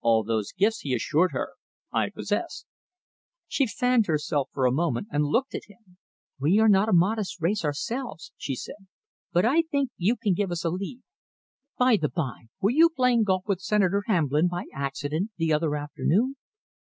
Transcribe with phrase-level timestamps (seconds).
[0.00, 1.50] "All those gifts," he assured her,
[1.92, 2.64] "I possess."
[3.48, 5.98] She fanned herself for a moment and looked at him.
[6.40, 8.86] "We are not a modest race ourselves," she said,
[9.30, 11.02] "but I think you can give us a lead.
[11.76, 16.36] By the bye, were you playing golf with Senator Hamblin by accident the other afternoon?"